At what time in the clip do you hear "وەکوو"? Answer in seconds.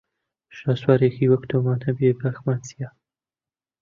1.31-1.49